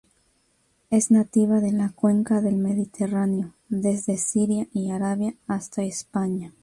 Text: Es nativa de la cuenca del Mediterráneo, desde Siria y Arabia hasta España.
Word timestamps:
Es 0.89 1.11
nativa 1.11 1.59
de 1.59 1.71
la 1.73 1.89
cuenca 1.91 2.41
del 2.41 2.55
Mediterráneo, 2.57 3.53
desde 3.69 4.17
Siria 4.17 4.65
y 4.73 4.89
Arabia 4.89 5.35
hasta 5.45 5.83
España. 5.83 6.51